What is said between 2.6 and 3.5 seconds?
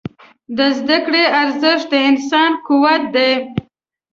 قوت دی.